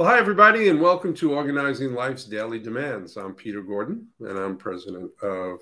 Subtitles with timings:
[0.00, 3.18] Well, hi, everybody, and welcome to Organizing Life's Daily Demands.
[3.18, 5.60] I'm Peter Gordon, and I'm president of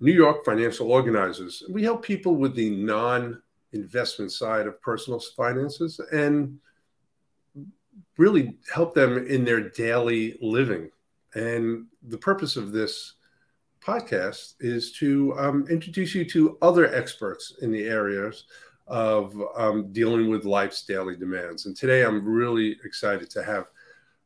[0.00, 1.62] New York Financial Organizers.
[1.68, 3.42] We help people with the non
[3.74, 6.58] investment side of personal finances and
[8.16, 10.90] really help them in their daily living.
[11.34, 13.16] And the purpose of this
[13.82, 18.44] podcast is to um, introduce you to other experts in the areas
[18.86, 21.66] of um, dealing with life's daily demands.
[21.66, 23.66] And today I'm really excited to have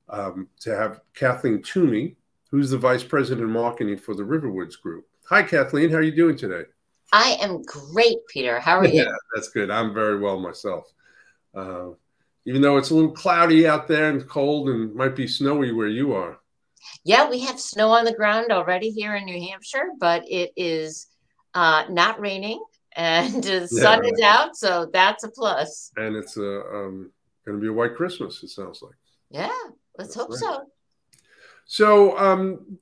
[0.08, 2.16] um, to have Cathleen Toomey,
[2.50, 5.06] who's the vice president of marketing for the Riverwoods Group.
[5.28, 5.90] Hi, Kathleen.
[5.90, 6.64] How are you doing today?
[7.12, 8.58] I am great, Peter.
[8.58, 9.02] How are you?
[9.04, 9.70] Yeah, that's good.
[9.70, 10.92] I'm very well myself.
[11.54, 11.90] Uh,
[12.44, 15.88] even though it's a little cloudy out there and cold and might be snowy where
[15.88, 16.38] you are.
[17.04, 21.06] Yeah, we have snow on the ground already here in New Hampshire, but it is
[21.54, 22.62] uh, not raining
[22.96, 25.92] and the sun yeah, is out, so that's a plus.
[25.96, 27.10] And it's a um,
[27.44, 28.42] going to be a white Christmas.
[28.42, 28.94] It sounds like.
[29.30, 29.48] Yeah,
[29.98, 30.38] let's that's hope right.
[30.38, 30.62] so.
[31.66, 32.78] So um,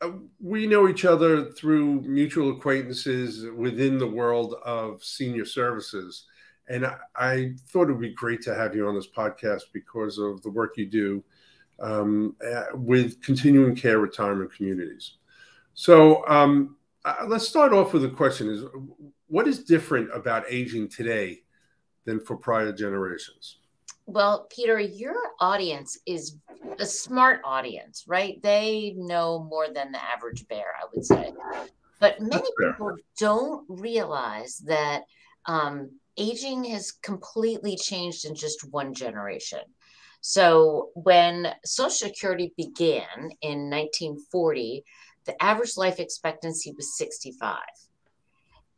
[0.00, 6.26] uh, we know each other through mutual acquaintances within the world of senior services,
[6.68, 10.18] and I, I thought it would be great to have you on this podcast because
[10.18, 11.22] of the work you do
[11.80, 15.16] um, uh, with continuing care retirement communities.
[15.74, 18.64] So um, uh, let's start off with a question: Is
[19.32, 21.40] what is different about aging today
[22.04, 23.56] than for prior generations?
[24.04, 26.36] Well, Peter, your audience is
[26.78, 28.38] a smart audience, right?
[28.42, 31.32] They know more than the average bear, I would say.
[31.98, 35.04] But many people don't realize that
[35.46, 39.60] um, aging has completely changed in just one generation.
[40.20, 44.84] So when Social Security began in 1940,
[45.24, 47.56] the average life expectancy was 65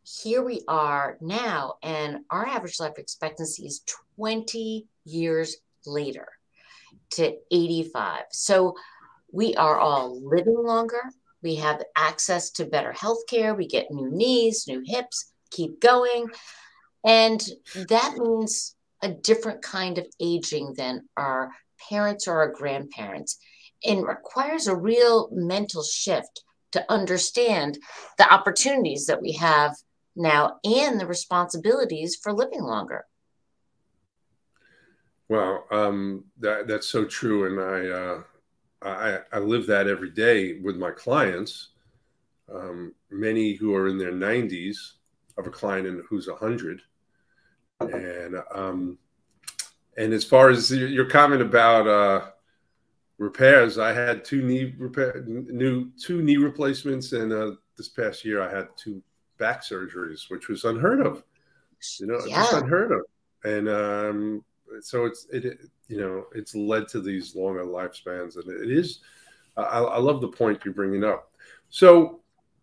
[0.04, 3.82] here we are now, and our average life expectancy is
[4.16, 6.28] 20 years later
[7.12, 8.24] to 85.
[8.30, 8.76] So
[9.32, 11.02] we are all living longer.
[11.42, 13.54] We have access to better health care.
[13.54, 16.28] We get new knees, new hips, keep going.
[17.04, 17.42] And
[17.88, 21.50] that means a different kind of aging than our
[21.88, 23.38] parents or our grandparents
[23.84, 27.78] and requires a real mental shift to understand
[28.18, 29.74] the opportunities that we have
[30.16, 33.04] now and the responsibilities for living longer.
[35.28, 38.22] Well, um, that, that's so true, and I, uh,
[38.82, 41.70] I I live that every day with my clients.
[42.52, 44.76] Um, many who are in their 90s.
[45.38, 46.82] of a client who's 100,
[47.80, 48.98] and um,
[49.96, 52.26] and as far as your comment about uh,
[53.18, 58.42] repairs, I had two knee repair, new two knee replacements, and uh, this past year
[58.42, 59.02] I had two
[59.38, 61.22] back surgeries, which was unheard of.
[61.98, 62.36] You know, yeah.
[62.36, 63.02] just unheard of.
[63.44, 64.44] And um,
[64.80, 65.58] so it's it,
[65.88, 69.00] you know it's led to these longer lifespans, and it is.
[69.56, 71.30] I, I love the point you're bringing up.
[71.68, 72.20] So,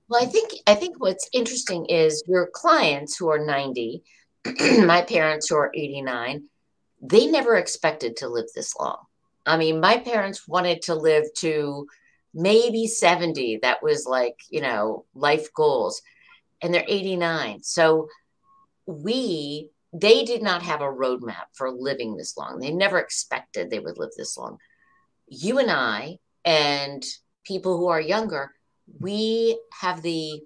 [0.09, 4.03] well, I think I think what's interesting is your clients who are 90,
[4.85, 6.43] my parents who are 89,
[7.01, 8.97] they never expected to live this long.
[9.45, 11.87] I mean, my parents wanted to live to
[12.33, 13.59] maybe 70.
[13.61, 16.01] That was like, you know, life goals
[16.61, 17.63] and they're 89.
[17.63, 18.07] So
[18.85, 22.59] we, they did not have a roadmap for living this long.
[22.59, 24.57] They never expected they would live this long.
[25.27, 27.03] You and I, and
[27.45, 28.51] people who are younger,
[28.99, 30.41] we have the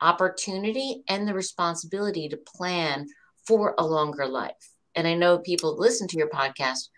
[0.00, 3.06] opportunity and the responsibility to plan
[3.46, 4.52] for a longer life.
[4.94, 6.88] And I know people listen to your podcast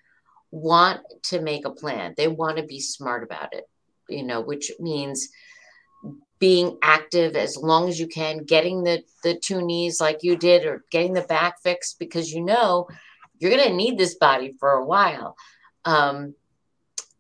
[0.51, 2.15] want to make a plan.
[2.17, 3.65] They want to be smart about it,
[4.09, 5.29] you know, which means
[6.41, 10.65] being active as long as you can, getting the, the two knees like you did,
[10.67, 12.89] or getting the back fixed because you know
[13.39, 15.37] you're going to need this body for a while.
[15.85, 16.35] Um,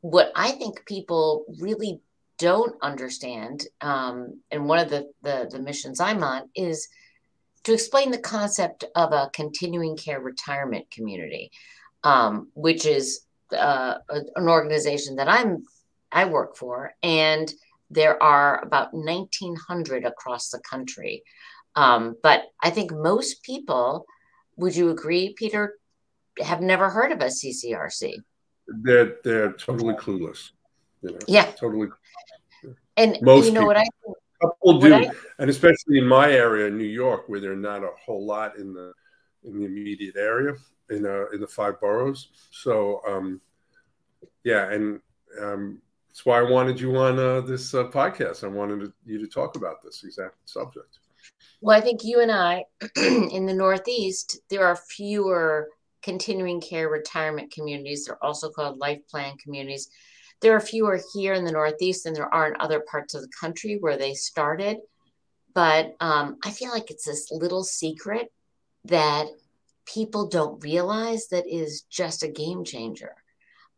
[0.00, 2.00] what I think people really
[2.38, 6.88] don't understand, um, and one of the, the, the missions I'm on is
[7.64, 11.50] to explain the concept of a continuing care retirement community,
[12.04, 13.20] um, which is
[13.54, 15.64] uh, an organization that I'm
[16.12, 17.52] I work for, and
[17.90, 21.22] there are about 1,900 across the country.
[21.74, 24.06] Um, but I think most people,
[24.56, 25.74] would you agree, Peter,
[26.40, 28.14] have never heard of a CCRC?
[28.82, 30.50] They're they're totally clueless.
[31.02, 31.88] You know, yeah, totally.
[32.96, 33.86] And most you know people, what I
[34.40, 37.82] couple do, I, and especially in my area, in New York, where there are not
[37.82, 38.92] a whole lot in the
[39.44, 40.54] in the immediate area
[40.90, 42.28] in uh, in the five boroughs.
[42.50, 43.40] So um,
[44.44, 45.00] yeah, and
[45.40, 48.42] um, that's why I wanted you on uh, this uh, podcast.
[48.42, 50.98] I wanted to, you to talk about this exact subject.
[51.60, 52.64] Well, I think you and I
[52.96, 55.68] in the Northeast, there are fewer
[56.02, 58.06] continuing care retirement communities.
[58.06, 59.88] They're also called life plan communities.
[60.40, 63.30] There are fewer here in the Northeast than there are in other parts of the
[63.40, 64.78] country where they started.
[65.54, 68.32] But um, I feel like it's this little secret
[68.86, 69.26] that
[69.86, 73.14] people don't realize that is just a game changer.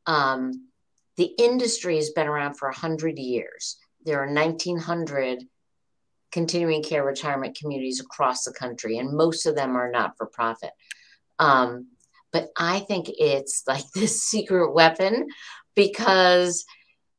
[0.07, 0.69] Um,
[1.17, 3.77] the industry has been around for 100 years.
[4.05, 5.45] There are 1,900
[6.31, 10.71] continuing care retirement communities across the country, and most of them are not for profit.
[11.39, 11.89] Um,
[12.33, 15.29] but I think it's like this secret weapon
[15.75, 16.65] because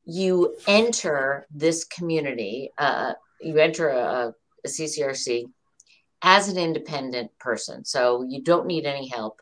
[0.05, 4.33] you enter this community, uh, you enter a,
[4.65, 5.45] a CCRC
[6.21, 7.85] as an independent person.
[7.85, 9.41] So you don't need any help.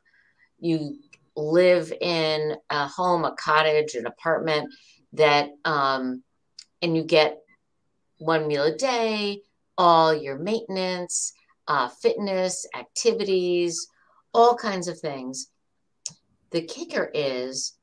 [0.59, 0.99] You
[1.41, 4.73] live in a home, a cottage, an apartment
[5.13, 6.23] that, um,
[6.81, 7.39] and you get
[8.17, 9.41] one meal a day,
[9.77, 11.33] all your maintenance,
[11.67, 13.87] uh, fitness, activities,
[14.33, 15.47] all kinds of things.
[16.51, 17.77] The kicker is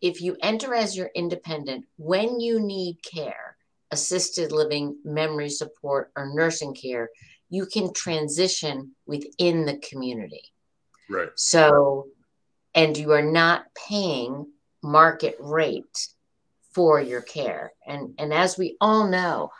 [0.00, 3.56] if you enter as your independent, when you need care,
[3.90, 7.08] assisted living, memory support, or nursing care,
[7.48, 10.42] you can transition within the community.
[11.08, 11.28] Right.
[11.36, 12.08] So,
[12.76, 14.46] and you are not paying
[14.82, 16.08] market rate
[16.72, 17.72] for your care.
[17.86, 19.50] And, and as we all know,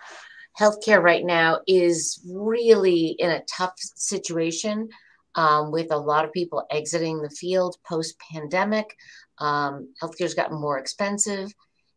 [0.60, 4.90] healthcare right now is really in a tough situation
[5.34, 8.94] um, with a lot of people exiting the field post pandemic.
[9.38, 11.52] Um, healthcare's gotten more expensive.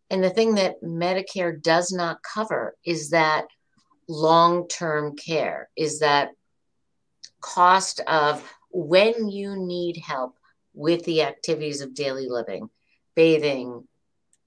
[0.09, 3.45] And the thing that Medicare does not cover is that
[4.07, 6.29] long term care, is that
[7.41, 10.38] cost of when you need help
[10.79, 12.69] with the activities of daily living,
[13.13, 13.85] bathing,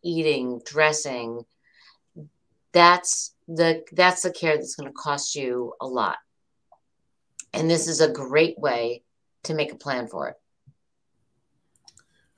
[0.03, 1.43] eating, dressing.
[2.73, 6.17] That's the that's the care that's going to cost you a lot.
[7.53, 9.03] And this is a great way
[9.43, 10.37] to make a plan for it.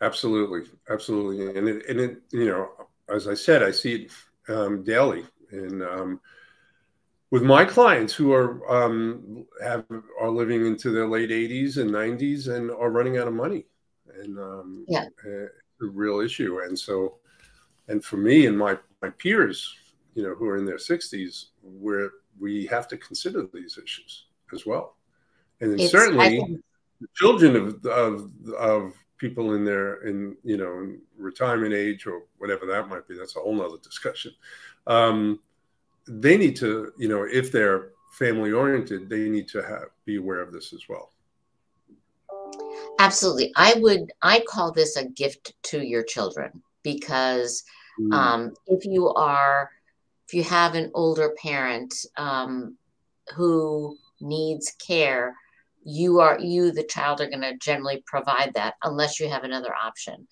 [0.01, 2.71] Absolutely, absolutely, and it, and it, you know,
[3.09, 6.21] as I said, I see it um, daily, and um,
[7.31, 9.85] with my clients who are um, have
[10.21, 13.67] are living into their late 80s and 90s and are running out of money,
[14.23, 15.49] and um, yeah, a
[15.81, 16.61] real issue.
[16.65, 17.17] And so,
[17.89, 19.75] and for me and my my peers,
[20.15, 24.67] you know, who are in their 60s, where we have to consider these issues as
[24.67, 24.97] well.
[25.61, 26.61] And then certainly
[27.01, 32.67] the children of, of of people in their in you know retirement age or whatever
[32.67, 34.33] that might be that's a whole nother discussion.
[34.87, 35.41] Um,
[36.07, 40.41] they need to you know if they're family oriented they need to have be aware
[40.41, 41.11] of this as well
[42.99, 43.53] absolutely.
[43.57, 47.65] I would i call this a gift to your children because
[48.01, 48.13] mm.
[48.13, 49.71] um, if you are
[50.29, 52.77] if you have an older parent um,
[53.35, 55.35] who needs care
[55.85, 59.75] you are you the child are going to generally provide that unless you have another
[59.75, 60.27] option.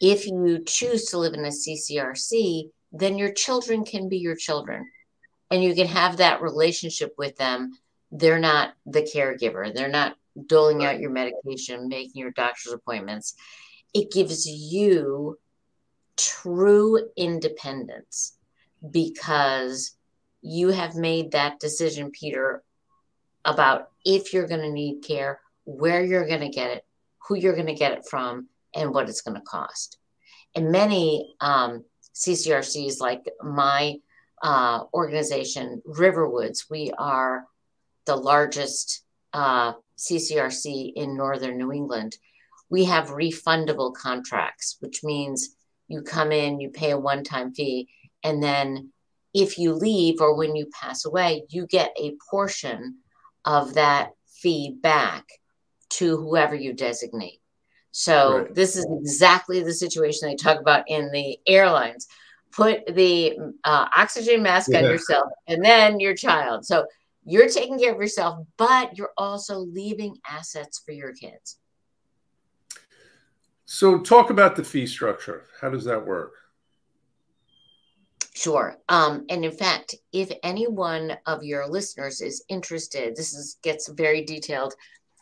[0.00, 4.86] If you choose to live in a ccrc then your children can be your children
[5.50, 7.72] and you can have that relationship with them.
[8.10, 9.74] They're not the caregiver.
[9.74, 13.34] They're not doling out your medication making your doctor's appointments
[13.94, 15.38] it gives you
[16.16, 18.36] true independence
[18.90, 19.96] because
[20.42, 22.62] you have made that decision peter
[23.44, 26.84] about if you're going to need care, where you're going to get it,
[27.26, 29.98] who you're going to get it from, and what it's going to cost.
[30.54, 33.96] And many um, CCRCs, like my
[34.42, 37.46] uh, organization, Riverwoods, we are
[38.06, 42.16] the largest uh, CCRC in northern New England.
[42.70, 45.56] We have refundable contracts, which means
[45.88, 47.88] you come in, you pay a one time fee,
[48.22, 48.90] and then
[49.34, 52.98] if you leave or when you pass away, you get a portion
[53.44, 55.24] of that fee back
[55.90, 57.40] to whoever you designate.
[57.90, 58.54] So right.
[58.54, 62.06] this is exactly the situation they talk about in the airlines.
[62.52, 64.78] Put the uh, oxygen mask yeah.
[64.78, 66.64] on yourself and then your child.
[66.64, 66.86] So
[67.28, 71.60] you're taking care of yourself, but you're also leaving assets for your kids.
[73.66, 75.44] So talk about the fee structure.
[75.60, 76.32] How does that work?
[78.34, 78.78] Sure.
[78.88, 83.88] Um, and in fact, if any one of your listeners is interested, this is gets
[83.88, 84.72] very detailed.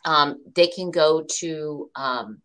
[0.05, 2.41] Um, they can go to um,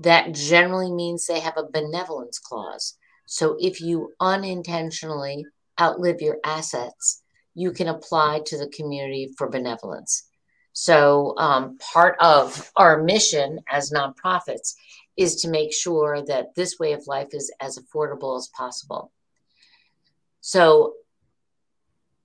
[0.00, 2.96] That generally means they have a benevolence clause.
[3.26, 5.46] So if you unintentionally
[5.80, 7.22] outlive your assets,
[7.54, 10.26] you can apply to the community for benevolence.
[10.72, 14.74] So um, part of our mission as nonprofits
[15.16, 19.12] is to make sure that this way of life is as affordable as possible.
[20.40, 20.94] So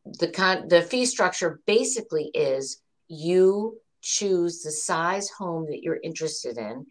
[0.06, 6.58] the con- the fee structure basically is you choose the size home that you're interested
[6.58, 6.86] in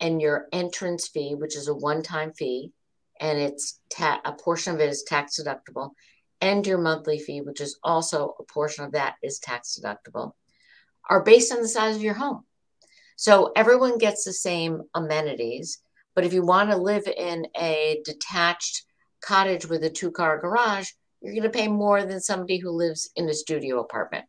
[0.00, 2.70] and your entrance fee which is a one-time fee
[3.20, 5.90] and it's ta- a portion of it is tax deductible
[6.40, 10.32] and your monthly fee which is also a portion of that is tax deductible
[11.08, 12.44] are based on the size of your home
[13.16, 15.78] so everyone gets the same amenities
[16.14, 18.84] but if you want to live in a detached
[19.20, 20.88] cottage with a two car garage
[21.24, 24.26] you're going to pay more than somebody who lives in a studio apartment.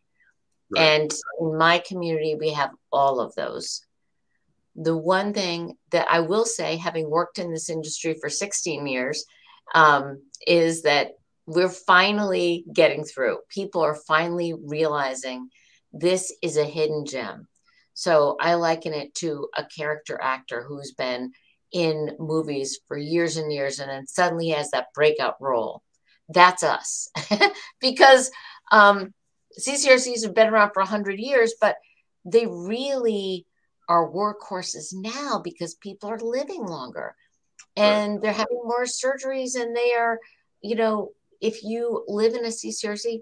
[0.74, 0.82] Right.
[0.82, 3.86] And in my community, we have all of those.
[4.76, 9.26] The one thing that I will say, having worked in this industry for 16 years,
[9.74, 11.12] um, is that
[11.48, 13.40] we're finally getting through.
[13.50, 15.50] People are finally realizing
[15.94, 17.48] this is a hidden gem.
[17.94, 21.32] So I liken it to a character actor who's been
[21.72, 25.82] in movies for years and years and then suddenly has that breakout role
[26.30, 27.10] that's us
[27.80, 28.32] because
[28.72, 29.14] um,
[29.60, 31.76] CCRCs have been around for 100 years, but
[32.26, 33.46] they really
[33.88, 37.16] are workhorses now because people are living longer
[37.76, 38.22] and right.
[38.22, 40.20] they're having more surgeries and they are,
[40.62, 41.12] you know,
[41.42, 43.20] if you live in a CCRC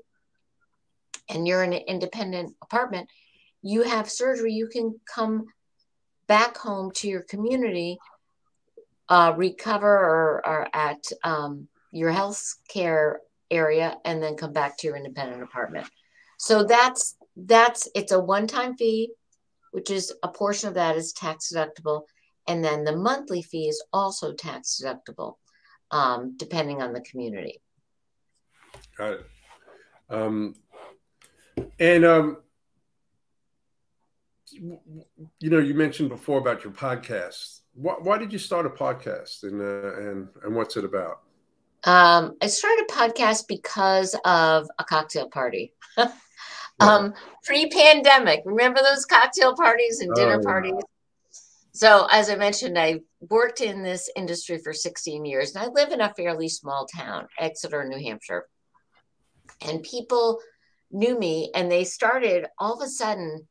[1.30, 3.10] and you're in an independent apartment,
[3.62, 5.46] you have surgery, you can come
[6.28, 7.98] back home to your community,
[9.10, 14.88] uh, recover or, or at um, your health care area and then come back to
[14.88, 15.88] your independent apartment.
[16.38, 19.12] So that's that's it's a one-time fee,
[19.74, 22.04] which is a portion of that is tax deductible,
[22.48, 25.36] and then the monthly fee is also tax deductible,
[25.90, 27.60] um, depending on the community.
[28.96, 29.26] Got it.
[30.12, 30.56] Um,
[31.80, 32.38] and um,
[34.52, 37.62] you know, you mentioned before about your podcast.
[37.74, 41.22] Why, why did you start a podcast, and uh, and and what's it about?
[41.86, 45.74] Um, I started a podcast because of a cocktail party.
[46.80, 47.14] um,
[47.44, 50.74] pre-pandemic, remember those cocktail parties and dinner oh, parties?
[51.74, 55.92] So, as I mentioned, I worked in this industry for 16 years, and I live
[55.92, 58.48] in a fairly small town, Exeter, New Hampshire.
[59.68, 60.40] And people
[60.92, 63.48] knew me, and they started all of a sudden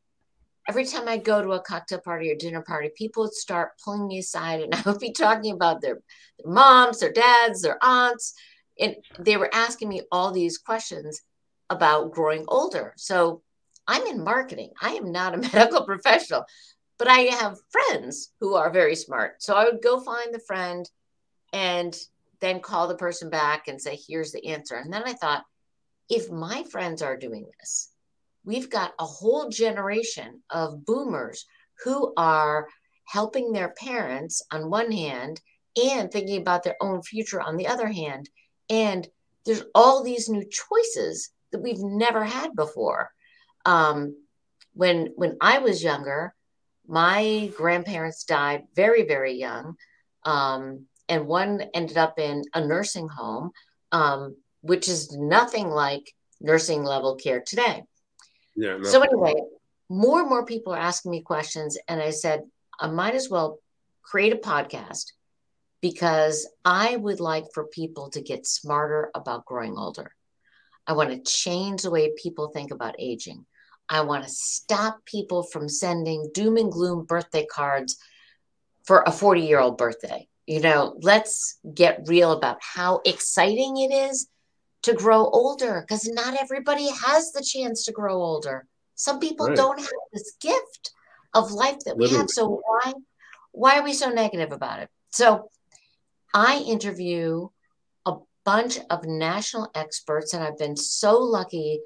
[0.68, 4.06] every time I go to a cocktail party or dinner party, people would start pulling
[4.06, 6.00] me aside and I would be talking about their,
[6.38, 8.34] their moms, their dads, their aunts.
[8.78, 11.20] And they were asking me all these questions
[11.72, 12.94] about growing older.
[12.96, 13.42] So
[13.86, 14.70] I'm in marketing.
[14.80, 16.44] I am not a medical professional,
[16.98, 19.42] but I have friends who are very smart.
[19.42, 20.88] So I would go find the friend
[21.52, 21.96] and
[22.40, 24.76] then call the person back and say, here's the answer.
[24.76, 25.44] And then I thought,
[26.08, 27.90] if my friends are doing this,
[28.44, 31.46] we've got a whole generation of boomers
[31.84, 32.66] who are
[33.04, 35.40] helping their parents on one hand
[35.82, 38.28] and thinking about their own future on the other hand.
[38.68, 39.08] And
[39.44, 43.10] there's all these new choices that we've never had before.
[43.64, 44.16] Um,
[44.74, 46.34] when when I was younger,
[46.86, 49.76] my grandparents died very very young,
[50.24, 53.52] um, and one ended up in a nursing home,
[53.92, 57.84] um, which is nothing like nursing level care today.
[58.56, 58.78] Yeah.
[58.78, 58.84] No.
[58.84, 59.34] So anyway,
[59.88, 62.42] more and more people are asking me questions, and I said
[62.80, 63.58] I might as well
[64.02, 65.12] create a podcast
[65.82, 70.12] because I would like for people to get smarter about growing older.
[70.86, 73.46] I want to change the way people think about aging.
[73.88, 77.98] I want to stop people from sending doom and gloom birthday cards
[78.84, 80.28] for a 40 year old birthday.
[80.46, 84.28] You know, let's get real about how exciting it is
[84.82, 88.66] to grow older because not everybody has the chance to grow older.
[88.96, 89.56] Some people right.
[89.56, 90.92] don't have this gift
[91.34, 92.12] of life that Literally.
[92.12, 92.30] we have.
[92.30, 92.92] So why
[93.52, 94.88] why are we so negative about it?
[95.10, 95.50] So
[96.34, 97.48] I interview
[98.44, 101.80] bunch of national experts, and I've been so lucky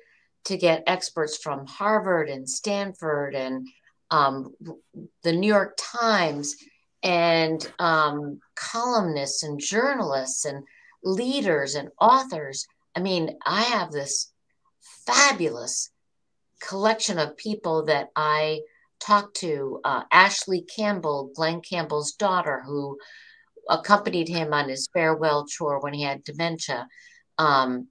[0.45, 3.67] to get experts from Harvard and Stanford and
[4.11, 4.55] um,
[5.23, 6.55] the New York Times
[7.03, 10.65] and um, columnists and journalists and
[11.03, 12.67] leaders and authors.
[12.95, 14.33] I mean, I have this
[15.07, 15.91] fabulous
[16.61, 18.61] collection of people that I
[19.01, 19.81] talk to.
[19.85, 22.99] Uh, Ashley Campbell, Glen Campbell's daughter, who
[23.69, 26.87] accompanied him on his farewell tour when he had dementia.
[27.39, 27.89] Um,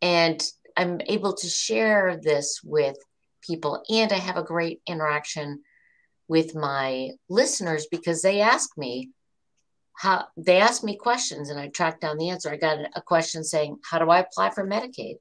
[0.00, 0.42] and
[0.76, 2.96] I'm able to share this with
[3.42, 5.62] people, and I have a great interaction
[6.28, 9.10] with my listeners because they ask me
[9.96, 12.50] how they ask me questions and I track down the answer.
[12.50, 15.16] I got a question saying, How do I apply for Medicaid?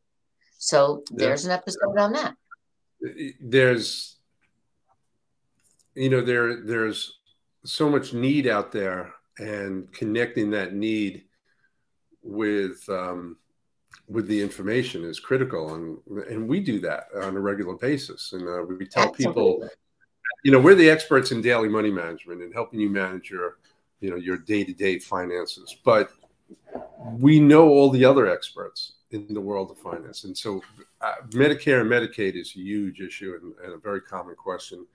[0.59, 1.53] So there's yeah.
[1.53, 2.35] an episode on that.
[3.39, 4.17] There's
[5.97, 7.17] you know, there there's
[7.65, 11.23] so much need out there and connecting that need
[12.23, 13.37] with um,
[14.07, 15.75] with the information is critical.
[15.75, 18.33] And and we do that on a regular basis.
[18.33, 19.25] And uh, we tell Absolutely.
[19.25, 19.69] people
[20.43, 23.57] you know we're the experts in daily money management and helping you manage your
[23.99, 25.75] you know your day-to-day finances.
[25.83, 26.11] But
[27.13, 30.25] we know all the other experts in the world of finance.
[30.25, 30.61] And so
[31.01, 34.85] uh, medicare and medicaid is a huge issue and, and a very common question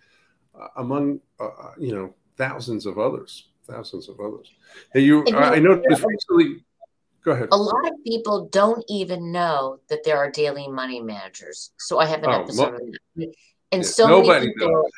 [0.58, 4.50] uh, among uh, uh you know thousands of others thousands of others
[4.95, 6.64] and you and i know recently
[7.25, 11.73] go ahead a lot of people don't even know that there are daily money managers
[11.78, 12.81] so i have an oh, episode
[13.16, 13.26] mo-
[13.73, 14.90] and yeah, so many people,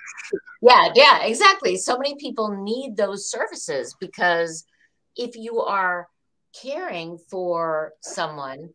[0.61, 1.77] yeah, yeah, exactly.
[1.77, 4.65] So many people need those services because
[5.17, 6.09] if you are
[6.61, 8.71] caring for someone,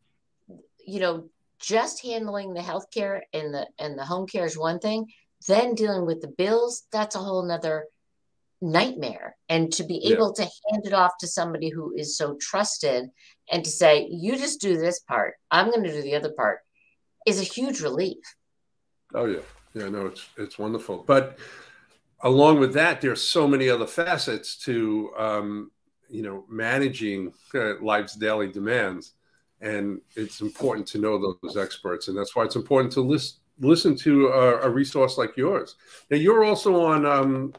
[0.87, 1.25] you know,
[1.59, 5.07] just handling the healthcare and the and the home care is one thing.
[5.47, 7.85] Then dealing with the bills, that's a whole nother
[8.61, 9.35] nightmare.
[9.47, 10.45] And to be able yeah.
[10.45, 13.09] to hand it off to somebody who is so trusted
[13.51, 16.59] and to say, you just do this part, I'm going to do the other part,
[17.25, 18.17] is a huge relief.
[19.13, 19.39] Oh yeah.
[19.73, 21.03] Yeah, no, it's it's wonderful.
[21.05, 21.37] But
[22.21, 25.71] along with that, there's so many other facets to um,
[26.09, 29.13] you know managing uh, life's daily demands,
[29.61, 33.93] and it's important to know those experts, and that's why it's important to listen listen
[33.93, 35.75] to a, a resource like yours.
[36.09, 37.05] Now, you're also on.
[37.05, 37.53] Um,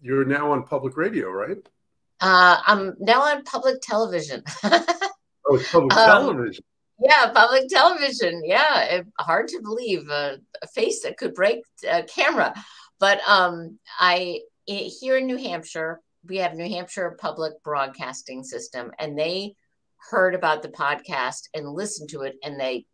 [0.00, 1.58] you're now on public radio, right?
[2.20, 4.42] Uh, I'm now on public television.
[4.64, 4.84] oh,
[5.52, 6.64] it's public um, television.
[7.02, 8.42] Yeah, public television.
[8.44, 12.54] Yeah, it, hard to believe a, a, face that could break a camera.
[12.98, 18.92] But um, I it, here in New Hampshire, we have New Hampshire Public Broadcasting System,
[18.98, 19.54] and they
[20.10, 22.84] heard about the podcast and listened to it, and they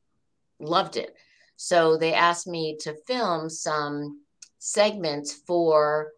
[0.60, 1.12] loved it.
[1.56, 4.20] So they asked me to film some
[4.58, 6.12] segments for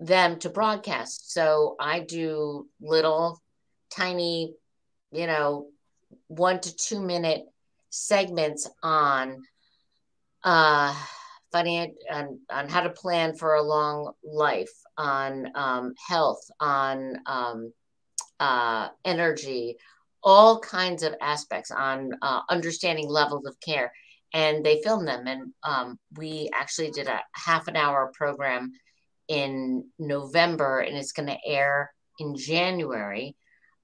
[0.00, 1.32] them to broadcast.
[1.32, 3.40] So I do little
[3.90, 4.54] tiny,
[5.12, 5.66] you know,
[6.28, 7.44] one to two minute
[7.90, 9.42] segments on
[10.42, 10.94] uh,
[11.52, 17.72] finance on, on how to plan for a long life, on um, health, on um,
[18.38, 19.76] uh, energy,
[20.22, 23.92] all kinds of aspects on uh, understanding levels of care.
[24.32, 28.72] And they filmed them, and um, we actually did a half an hour program
[29.30, 33.36] in November, and it's going to air in January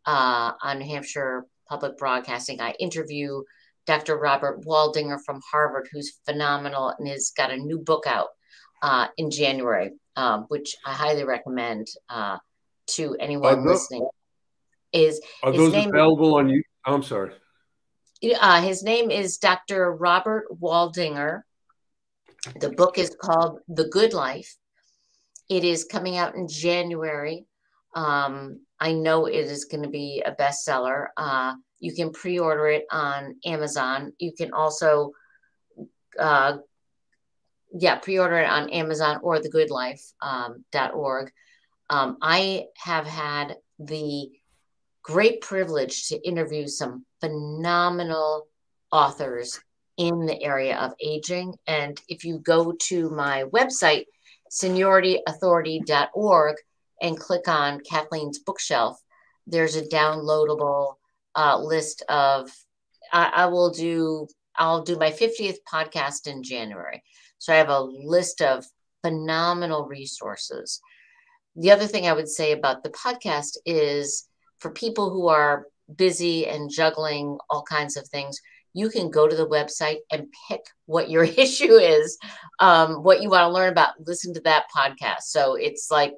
[0.05, 2.61] uh, on New Hampshire public broadcasting.
[2.61, 3.43] I interview
[3.87, 4.17] Dr.
[4.19, 8.31] Robert Waldinger from Harvard, who's phenomenal and has got a new book out
[8.83, 12.39] uh, in January, um, which I highly recommend uh,
[12.89, 14.09] to anyone those, listening.
[14.93, 16.65] Is are those available on you?
[16.85, 17.31] I'm sorry.
[18.41, 19.93] Uh, his name is Dr.
[19.93, 21.43] Robert Waldinger.
[22.59, 24.57] The book is called The Good Life.
[25.49, 27.47] It is coming out in January.
[27.95, 31.07] Um, I know it is going to be a bestseller.
[31.17, 34.13] Uh, you can pre-order it on Amazon.
[34.19, 35.13] You can also,
[36.19, 36.59] uh,
[37.73, 41.33] yeah, pre-order it on Amazon or thegoodlife.org.
[41.89, 44.31] Um, um, I have had the
[45.03, 48.49] great privilege to interview some phenomenal
[48.91, 49.61] authors
[49.97, 51.55] in the area of aging.
[51.67, 54.07] And if you go to my website,
[54.51, 56.57] seniorityauthority.org,
[57.03, 58.99] and click on Cathleen's bookshelf,
[59.47, 60.95] there's a downloadable
[61.35, 62.51] uh, list of.
[63.13, 64.27] I, I will do
[64.59, 67.03] I'll do my 50th podcast in January.
[67.39, 68.65] So I have a list of
[69.03, 70.81] phenomenal resources.
[71.55, 74.29] The other thing I would say about the podcast is
[74.59, 78.41] for people who are busy and juggling all kinds of things,
[78.77, 82.19] you can go to the website and pick what your issue is,
[82.61, 83.95] um, what you want to learn about.
[84.07, 85.23] Listen to that podcast.
[85.23, 86.15] So it's like,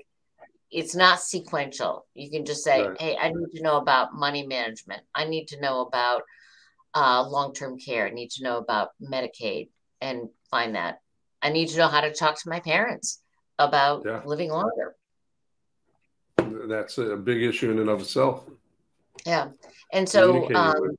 [0.68, 2.04] it's not sequential.
[2.14, 3.00] You can just say, right.
[3.00, 5.02] hey, I need to know about money management.
[5.14, 6.22] I need to know about
[6.94, 8.08] uh, long term care.
[8.08, 9.68] I need to know about Medicaid
[10.00, 10.98] and find that.
[11.40, 13.22] I need to know how to talk to my parents
[13.60, 14.20] about yeah.
[14.26, 14.96] living longer.
[16.36, 18.44] That's a big issue in and of itself.
[19.24, 19.48] Yeah.
[19.92, 20.96] And so um,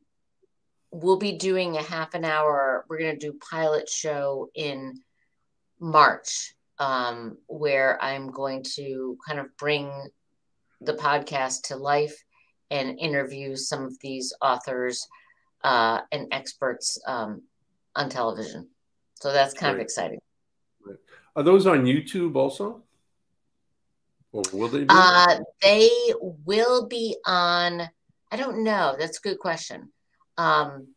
[0.91, 2.85] we'll be doing a half an hour.
[2.89, 5.01] We're going to do pilot show in
[5.79, 9.91] March um, where I'm going to kind of bring
[10.81, 12.15] the podcast to life
[12.71, 15.07] and interview some of these authors
[15.63, 17.41] uh, and experts um,
[17.95, 18.67] on television.
[19.15, 20.19] So that's kind of exciting.
[21.35, 22.83] Are those on YouTube also?
[24.31, 24.79] Or will they?
[24.79, 24.87] Be?
[24.89, 25.89] Uh, they
[26.21, 27.81] will be on.
[28.31, 28.95] I don't know.
[28.97, 29.91] That's a good question.
[30.39, 30.87] Um,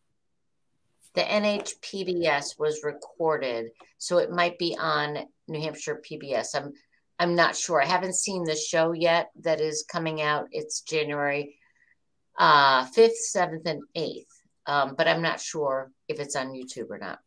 [1.15, 6.55] the NHPBS was recorded, so it might be on New Hampshire PBS.
[6.55, 6.73] I'm
[7.19, 7.83] I'm not sure.
[7.83, 10.47] I haven't seen the show yet that is coming out.
[10.51, 11.57] It's January
[12.39, 14.27] uh, 5th, 7th, and 8th.
[14.67, 17.19] Um, but I'm not sure if it's on YouTube or not.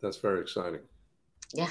[0.00, 0.80] That's very exciting.
[1.52, 1.70] Yeah.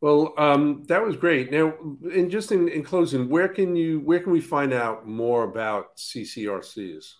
[0.00, 1.50] Well, um, that was great.
[1.50, 1.74] Now,
[2.14, 5.96] and just in, in closing, where can you where can we find out more about
[5.96, 7.14] CCRCs?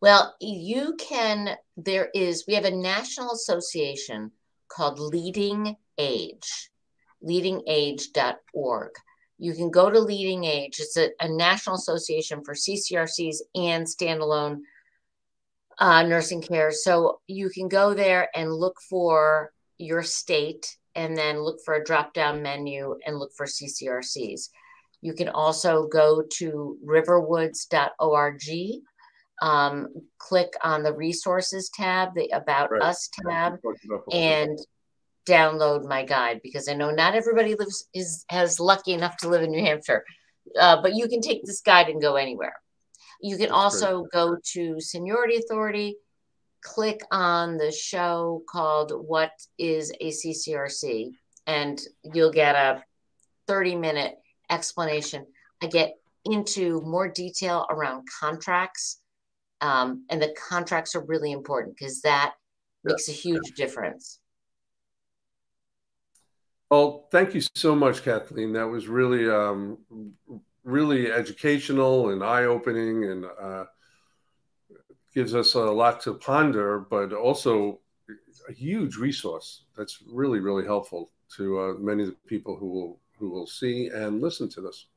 [0.00, 1.56] Well, you can.
[1.76, 2.44] There is.
[2.46, 4.32] We have a national association
[4.68, 6.70] called Leading Age,
[7.24, 8.90] leadingage.org.
[9.38, 10.80] You can go to Leading Age.
[10.80, 14.60] It's a, a national association for CCRCs and standalone
[15.78, 16.70] uh, nursing care.
[16.70, 21.84] So you can go there and look for your state and then look for a
[21.84, 24.48] drop down menu and look for CCRCs.
[25.02, 28.40] You can also go to riverwoods.org,
[29.42, 32.82] um, click on the resources tab, the About right.
[32.82, 33.58] Us tab,
[34.12, 34.58] and
[35.26, 39.42] download my guide because I know not everybody lives is has lucky enough to live
[39.42, 40.04] in New Hampshire,
[40.58, 42.54] uh, but you can take this guide and go anywhere.
[43.20, 44.12] You can That's also great.
[44.12, 45.96] go to Seniority Authority
[46.66, 51.12] click on the show called What is a CCRC?
[51.46, 52.82] And you'll get a
[53.46, 54.16] 30 minute
[54.50, 55.26] explanation.
[55.62, 55.94] I get
[56.24, 59.00] into more detail around contracts.
[59.60, 62.34] Um, and the contracts are really important because that
[62.84, 62.92] yeah.
[62.92, 64.20] makes a huge difference.
[66.70, 68.52] Well, thank you so much, Cathleen.
[68.52, 69.78] That was really, um,
[70.64, 73.04] really educational and eye opening.
[73.04, 73.64] And uh,
[75.16, 77.80] gives us a lot to ponder, but also
[78.50, 83.00] a huge resource that's really, really helpful to uh, many of the people who will
[83.18, 84.88] who will see and listen to this.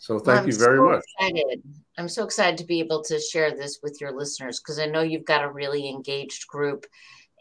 [0.00, 1.04] So thank well, you very so much.
[1.18, 1.62] Excited.
[1.98, 5.02] I'm so excited to be able to share this with your listeners because I know
[5.02, 6.86] you've got a really engaged group,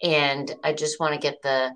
[0.04, 1.72] and I just want to get the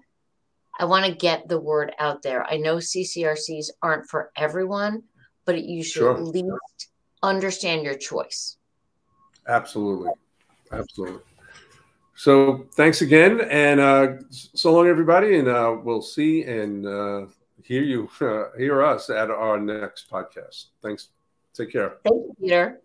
[0.78, 2.44] I want to get the word out there.
[2.46, 5.04] I know CCRCs aren't for everyone,
[5.46, 6.18] but you should sure.
[6.18, 6.90] at least
[7.22, 8.58] understand your choice.
[9.48, 10.12] Absolutely.
[10.70, 11.22] Absolutely.
[12.16, 13.40] So thanks again.
[13.40, 15.38] And uh, so long, everybody.
[15.38, 17.26] And uh, we'll see and uh,
[17.64, 20.66] hear you, uh, hear us at our next podcast.
[20.82, 21.10] Thanks.
[21.54, 21.98] Take care.
[22.04, 22.82] Thank you, Peter.